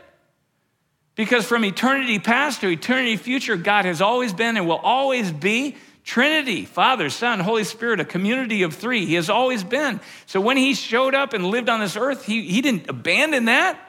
[1.16, 5.78] Because from eternity past to eternity future, God has always been and will always be
[6.04, 9.08] Trinity, Father, Son, Holy Spirit, a community of three.
[9.08, 10.00] He has always been.
[10.28, 13.80] So when he showed up and lived on this earth, he, he didn't abandon that.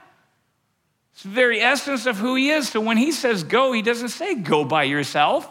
[1.12, 2.71] It's the very essence of who he is.
[2.71, 5.51] So when he says go, he doesn't say go by yourself.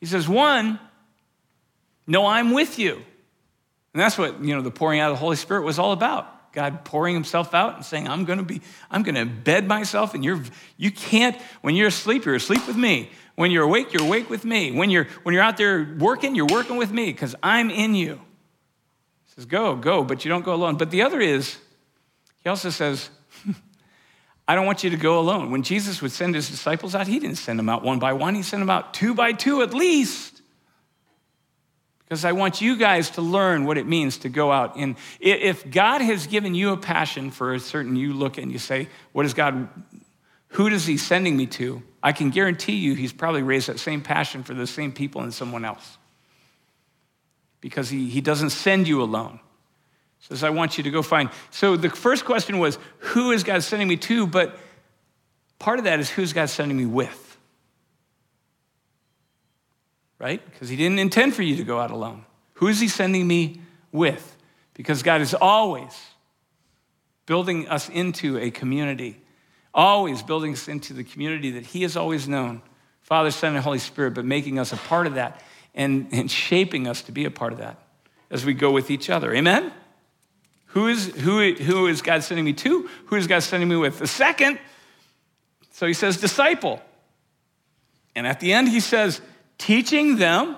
[0.00, 0.80] He says, one,
[2.06, 2.94] no, I'm with you.
[3.92, 6.52] And that's what, you know, the pouring out of the Holy Spirit was all about.
[6.52, 8.60] God pouring himself out and saying, I'm gonna be,
[8.90, 10.42] I'm gonna embed myself and you're
[10.76, 13.10] you can't, when you're asleep, you're asleep with me.
[13.36, 14.72] When you're awake, you're awake with me.
[14.72, 18.14] When you're when you're out there working, you're working with me, because I'm in you.
[19.26, 20.76] He says, go, go, but you don't go alone.
[20.76, 21.56] But the other is,
[22.42, 23.10] he also says,
[24.50, 25.52] I don't want you to go alone.
[25.52, 28.34] When Jesus would send his disciples out, he didn't send them out one by one,
[28.34, 30.42] he sent them out two by two at least.
[32.00, 34.74] Because I want you guys to learn what it means to go out.
[34.74, 38.58] And if God has given you a passion for a certain, you look and you
[38.58, 39.68] say, What is God,
[40.48, 41.80] who is he sending me to?
[42.02, 45.30] I can guarantee you he's probably raised that same passion for the same people in
[45.30, 45.96] someone else.
[47.60, 49.38] Because he, he doesn't send you alone
[50.30, 51.30] says, I want you to go find.
[51.50, 54.26] So the first question was, who is God sending me to?
[54.26, 54.58] But
[55.58, 57.38] part of that is, who's God sending me with?
[60.18, 60.44] Right?
[60.44, 62.24] Because he didn't intend for you to go out alone.
[62.54, 64.36] Who is he sending me with?
[64.74, 65.98] Because God is always
[67.26, 69.20] building us into a community,
[69.72, 72.62] always building us into the community that he has always known
[73.02, 75.42] Father, Son, and Holy Spirit, but making us a part of that
[75.74, 77.82] and, and shaping us to be a part of that
[78.30, 79.34] as we go with each other.
[79.34, 79.72] Amen?
[80.70, 82.88] Who is, who, who is God sending me to?
[83.06, 83.98] Who is God sending me with?
[83.98, 84.58] The second,
[85.72, 86.80] so he says, disciple.
[88.14, 89.20] And at the end, he says,
[89.58, 90.56] teaching them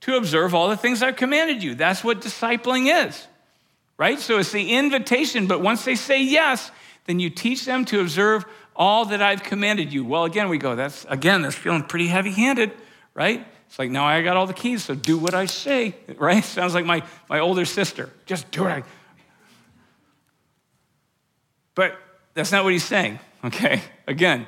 [0.00, 1.74] to observe all the things I've commanded you.
[1.74, 3.26] That's what discipling is,
[3.98, 4.18] right?
[4.18, 6.70] So it's the invitation, but once they say yes,
[7.06, 8.44] then you teach them to observe
[8.76, 10.04] all that I've commanded you.
[10.04, 12.72] Well, again, we go, that's, again, that's feeling pretty heavy handed,
[13.14, 13.46] right?
[13.66, 16.42] It's like, now I got all the keys, so do what I say, right?
[16.42, 18.10] Sounds like my, my older sister.
[18.26, 18.82] Just do what I.
[21.74, 21.98] But
[22.34, 23.82] that's not what he's saying, okay?
[24.06, 24.46] Again,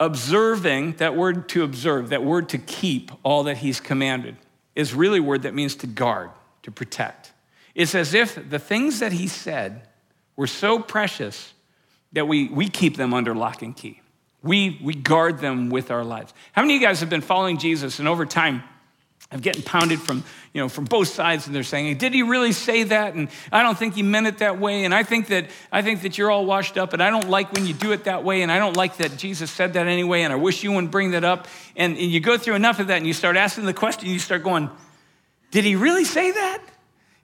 [0.00, 4.36] observing, that word to observe, that word to keep all that he's commanded,
[4.74, 6.30] is really a word that means to guard,
[6.62, 7.32] to protect.
[7.74, 9.88] It's as if the things that he said
[10.36, 11.52] were so precious
[12.12, 14.00] that we, we keep them under lock and key.
[14.42, 16.34] We, we guard them with our lives.
[16.52, 18.62] How many of you guys have been following Jesus and over time
[19.34, 22.52] have getting pounded from, you know, from both sides and they're saying, did he really
[22.52, 23.14] say that?
[23.14, 24.84] And I don't think he meant it that way.
[24.84, 27.52] And I think that, I think that you're all washed up and I don't like
[27.52, 28.42] when you do it that way.
[28.42, 30.22] And I don't like that Jesus said that anyway.
[30.22, 31.48] And I wish you wouldn't bring that up.
[31.74, 34.20] And, and you go through enough of that and you start asking the question, you
[34.20, 34.70] start going,
[35.50, 36.62] did he really say that?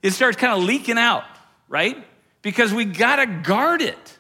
[0.03, 1.23] It starts kind of leaking out,
[1.69, 1.97] right?
[2.43, 4.19] Because we got to guard it.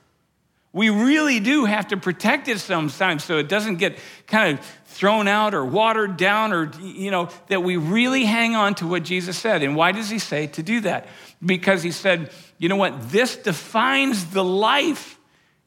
[0.72, 3.98] We really do have to protect it sometimes so it doesn't get
[4.28, 4.66] kind of
[5.00, 9.02] thrown out or watered down or, you know, that we really hang on to what
[9.02, 9.62] Jesus said.
[9.62, 11.08] And why does he say to do that?
[11.44, 13.10] Because he said, you know what?
[13.10, 15.18] This defines the life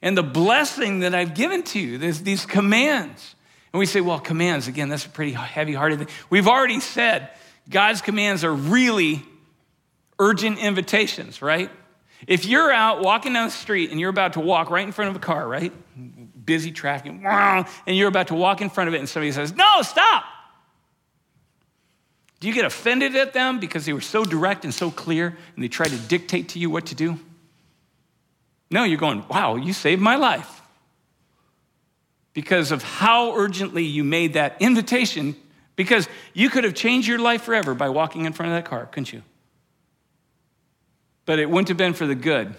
[0.04, 3.34] and the blessing that I've given to you, There's these commands.
[3.74, 6.10] And we say, well, commands, again, that's a pretty heavy hearted thing.
[6.30, 7.32] We've already said
[7.68, 9.26] God's commands are really
[10.20, 11.72] urgent invitations, right?
[12.28, 15.10] If you're out walking down the street and you're about to walk right in front
[15.10, 15.74] of a car, right?
[16.44, 19.82] Busy traffic, and you're about to walk in front of it, and somebody says, No,
[19.82, 20.24] stop.
[22.40, 25.64] Do you get offended at them because they were so direct and so clear and
[25.64, 27.18] they tried to dictate to you what to do?
[28.70, 30.62] No, you're going, Wow, you saved my life.
[32.34, 35.36] Because of how urgently you made that invitation,
[35.76, 38.88] because you could have changed your life forever by walking in front of that car,
[38.88, 39.22] couldn't you?
[41.26, 42.54] but it wouldn't have been for the good.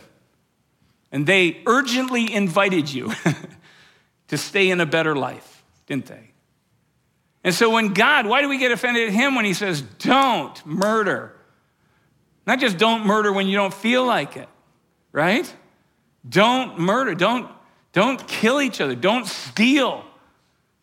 [1.12, 3.12] And they urgently invited you
[4.28, 6.30] to stay in a better life, didn't they?
[7.44, 10.64] And so when God, why do we get offended at him when he says, don't
[10.64, 11.36] murder?
[12.46, 14.48] Not just don't murder when you don't feel like it,
[15.12, 15.52] right?
[16.26, 17.14] Don't murder.
[17.14, 17.50] Don't,
[17.92, 18.94] don't kill each other.
[18.94, 20.04] Don't steal.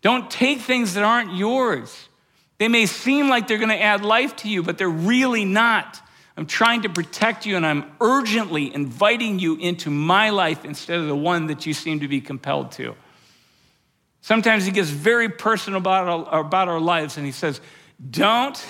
[0.01, 2.10] Don't take things that aren't yours.
[2.60, 5.99] They may seem like they're going to add life to you, but they're really not.
[6.38, 11.08] I'm trying to protect you and I'm urgently inviting you into my life instead of
[11.08, 12.95] the one that you seem to be compelled to.
[14.21, 17.60] Sometimes he gets very personal about our, about our lives and he says,
[18.10, 18.63] Don't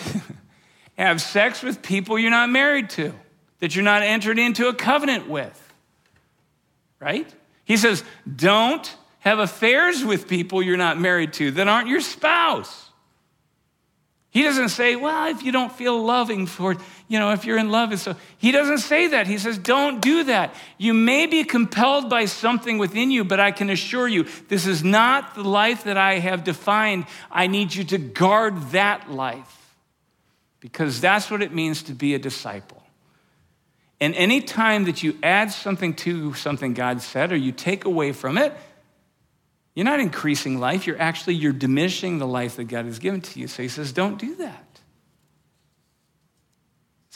[0.98, 3.14] have sex with people you're not married to,
[3.60, 5.58] that you're not entered into a covenant with.
[7.00, 7.34] Right?
[7.66, 12.92] He says, Don't have affairs with people you're not married to that aren't your spouse.
[14.32, 16.78] He doesn't say, well, if you don't feel loving for,
[17.12, 17.92] you know, if you're in love.
[17.92, 19.28] And so he doesn't say that.
[19.28, 20.56] He says, don't do that.
[20.78, 24.82] You may be compelled by something within you, but I can assure you, this is
[24.82, 27.08] not the life that I have defined.
[27.30, 29.76] I need you to guard that life
[30.62, 32.82] because that's what it means to be a disciple.
[34.00, 38.14] And any time that you add something to something God said or you take away
[38.14, 38.54] from it,
[39.76, 43.38] you're not increasing life, you're actually you're diminishing the life that God has given to
[43.38, 43.50] you.
[43.50, 44.71] So he says, don't do that.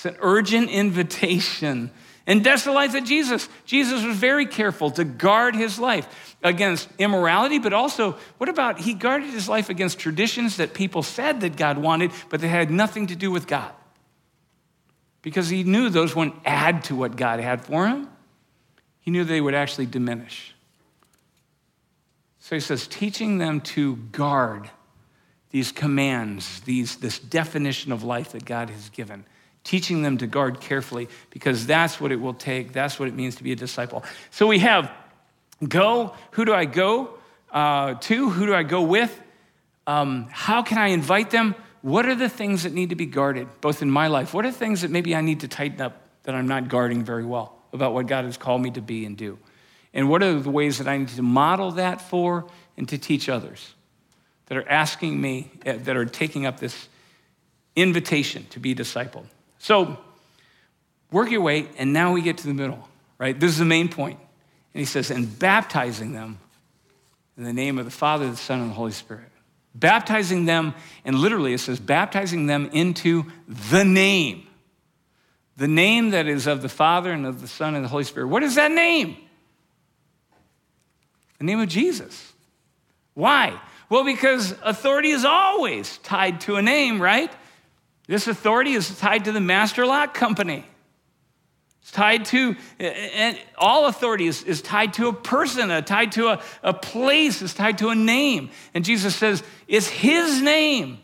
[0.05, 1.89] It's an urgent invitation.
[2.27, 3.49] And that's the life of Jesus.
[3.65, 8.93] Jesus was very careful to guard his life against immorality, but also, what about he
[8.93, 13.07] guarded his life against traditions that people said that God wanted, but they had nothing
[13.07, 13.71] to do with God?
[15.23, 18.07] Because he knew those wouldn't add to what God had for him.
[18.99, 20.53] He knew they would actually diminish.
[22.39, 24.69] So he says, teaching them to guard
[25.49, 29.25] these commands, these, this definition of life that God has given,
[29.65, 32.71] teaching them to guard carefully because that's what it will take.
[32.71, 34.05] That's what it means to be a disciple.
[34.31, 34.89] So we have
[35.67, 37.15] go, who do I go
[37.51, 38.29] uh, to?
[38.29, 39.21] Who do I go with?
[39.87, 41.55] Um, how can I invite them?
[41.81, 44.33] What are the things that need to be guarded, both in my life?
[44.33, 47.25] What are things that maybe I need to tighten up that I'm not guarding very
[47.25, 49.37] well about what God has called me to be and do?
[49.93, 52.47] And what are the ways that I need to model that for
[52.77, 53.73] and to teach others
[54.47, 56.89] that are asking me, eh, that are taking up this
[57.75, 59.25] invitation to be discipled?
[59.65, 59.97] So
[61.09, 62.87] work your way, and now we get to the middle,
[63.17, 63.39] right?
[63.39, 64.19] This is the main point.
[64.75, 66.37] And he says, and baptizing them
[67.35, 69.31] in the name of the Father, the Son, and the Holy Spirit.
[69.73, 74.45] Baptizing them, and literally it says, baptizing them into the name.
[75.57, 78.27] The name that is of the Father and of the Son and the Holy Spirit.
[78.27, 79.17] What is that name?
[81.39, 82.33] The name of Jesus.
[83.15, 83.59] Why?
[83.89, 87.33] Well, because authority is always tied to a name, right?
[88.07, 90.65] This authority is tied to the master lock company.
[91.81, 96.29] It's tied to, and all authority is, is tied to a person, uh, tied to
[96.29, 98.49] a, a place, is tied to a name.
[98.73, 100.99] And Jesus says, it's his name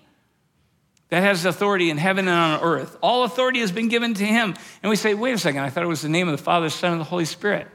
[1.10, 2.98] that has authority in heaven and on earth.
[3.02, 4.56] All authority has been given to him.
[4.82, 6.70] And we say, wait a second, I thought it was the name of the Father,
[6.70, 7.68] Son, and the Holy Spirit.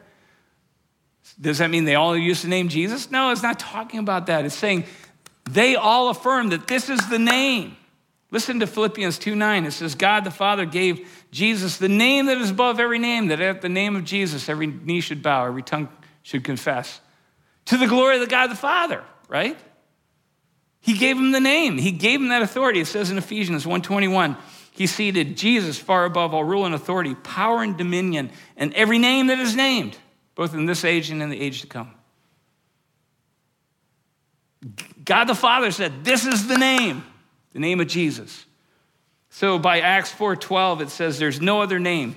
[1.41, 3.11] Does that mean they all use the name Jesus?
[3.11, 4.45] No, it's not talking about that.
[4.45, 4.85] It's saying
[5.49, 7.77] they all affirm that this is the name.
[8.37, 9.65] Listen to Philippians 2 9.
[9.65, 13.41] It says, God the Father gave Jesus the name that is above every name, that
[13.41, 15.89] at the name of Jesus every knee should bow, every tongue
[16.23, 17.01] should confess.
[17.65, 19.59] To the glory of the God the Father, right?
[20.81, 21.79] He gave him the name.
[21.79, 22.81] He gave him that authority.
[22.81, 24.37] It says in Ephesians 1:21,
[24.71, 29.29] he seated Jesus far above all rule and authority, power and dominion, and every name
[29.29, 29.97] that is named,
[30.35, 31.95] both in this age and in the age to come.
[35.07, 37.03] God the Father said, This is the name,
[37.57, 38.45] the name of Jesus.
[39.31, 42.15] So by Acts 4:12, it says, There's no other name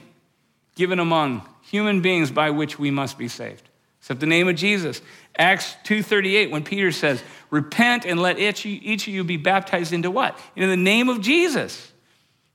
[0.76, 3.70] given among human beings by which we must be saved,
[4.02, 5.02] except the name of Jesus.
[5.38, 10.12] Acts 2:38, when Peter says, Repent and let each, each of you be baptized into
[10.12, 10.38] what?
[10.58, 11.89] In the name of Jesus.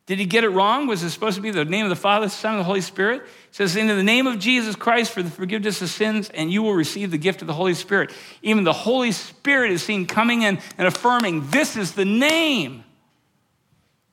[0.07, 0.87] Did he get it wrong?
[0.87, 2.83] Was it supposed to be the name of the Father, the Son, and the Holy
[2.83, 3.23] Spirit?
[3.23, 6.63] It says, In the name of Jesus Christ for the forgiveness of sins, and you
[6.63, 8.13] will receive the gift of the Holy Spirit.
[8.43, 12.85] Even the Holy Spirit is seen coming in and affirming, This is the name.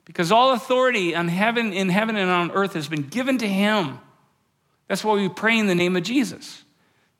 [0.06, 3.98] Because all authority on heaven, in heaven and on earth has been given to him.
[4.88, 6.64] That's why we pray in the name of Jesus.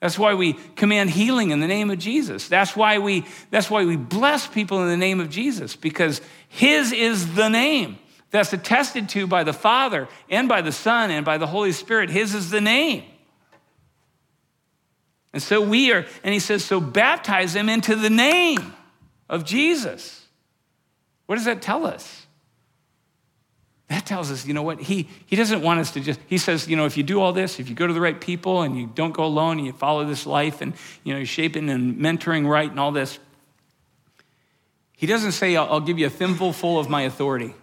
[0.01, 2.49] That's why we command healing in the name of Jesus.
[2.49, 6.93] That's why we, that's why we bless people in the name of Jesus, because his
[6.93, 7.99] is the name
[8.33, 12.11] that's attested to by the Father and by the Son and by the Holy Spirit.
[12.11, 13.05] His is the name.
[15.35, 18.74] And so we are, and he says, so baptize them into the name
[19.28, 20.26] of Jesus.
[21.26, 22.26] What does that tell us?
[23.89, 26.66] That tells us, you know what, he, he doesn't want us to just, he says,
[26.68, 28.78] you know, if you do all this, if you go to the right people and
[28.78, 30.72] you don't go alone and you follow this life and,
[31.05, 33.18] you know, you're shaping and mentoring right and all this,
[34.97, 37.55] he doesn't say, I'll, I'll give you a thimble full of my authority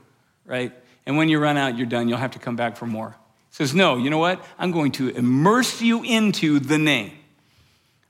[0.50, 0.74] right?
[1.06, 2.10] And when you run out, you're done.
[2.10, 3.16] You'll have to come back for more.
[3.50, 4.44] He says, No, you know what?
[4.58, 7.14] I'm going to immerse you into the name.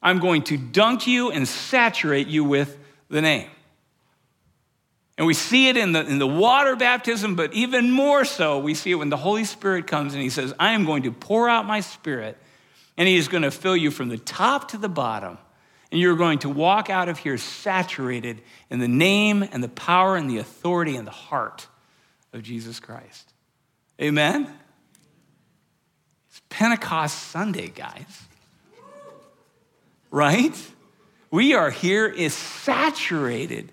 [0.01, 2.77] I'm going to dunk you and saturate you with
[3.09, 3.49] the name.
[5.17, 8.73] And we see it in the, in the water baptism, but even more so, we
[8.73, 11.49] see it when the Holy Spirit comes and He says, I am going to pour
[11.49, 12.37] out my Spirit,
[12.97, 15.37] and He is going to fill you from the top to the bottom.
[15.89, 20.17] And you're going to walk out of here saturated in the name and the power
[20.17, 21.67] and the authority and the heart
[22.33, 23.33] of Jesus Christ.
[24.01, 24.47] Amen?
[26.29, 28.23] It's Pentecost Sunday, guys.
[30.11, 30.55] Right?
[31.31, 33.71] We are here is saturated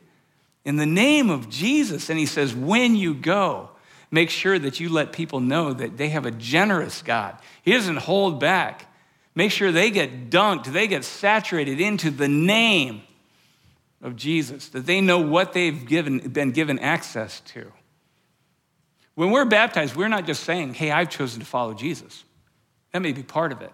[0.64, 2.10] in the name of Jesus.
[2.10, 3.70] And he says, when you go,
[4.10, 7.36] make sure that you let people know that they have a generous God.
[7.62, 8.92] He doesn't hold back.
[9.34, 13.02] Make sure they get dunked, they get saturated into the name
[14.00, 17.70] of Jesus, that they know what they've given, been given access to.
[19.16, 22.22] When we're baptized, we're not just saying, hey, I've chosen to follow Jesus.
[22.92, 23.72] That may be part of it.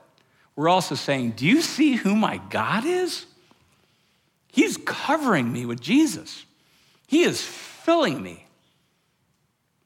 [0.54, 3.26] We're also saying, do you see who my God is?
[4.46, 6.46] He's covering me with Jesus.
[7.08, 8.46] He is filling me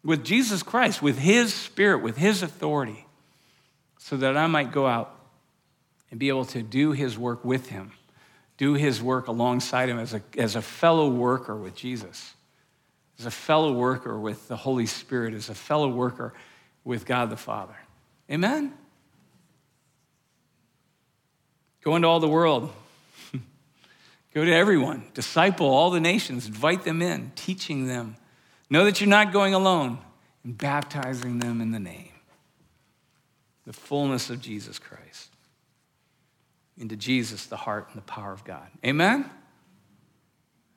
[0.04, 3.06] with Jesus Christ, with His Spirit, with His authority,
[3.98, 5.14] so that I might go out
[6.10, 7.92] and be able to do His work with Him,
[8.58, 12.34] do His work alongside Him as a, as a fellow worker with Jesus
[13.18, 16.34] as a fellow worker with the Holy Spirit, as a fellow worker
[16.84, 17.76] with God the Father.
[18.30, 18.74] Amen?
[21.82, 22.72] Go into all the world.
[24.34, 25.04] Go to everyone.
[25.14, 26.46] Disciple all the nations.
[26.46, 28.16] Invite them in, teaching them.
[28.68, 29.98] Know that you're not going alone
[30.44, 32.10] and baptizing them in the name,
[33.64, 35.30] the fullness of Jesus Christ.
[36.78, 38.66] Into Jesus, the heart and the power of God.
[38.84, 39.30] Amen?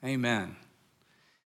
[0.05, 0.55] Amen.